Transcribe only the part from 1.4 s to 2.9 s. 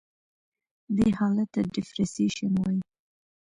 ته Depreciation وایي.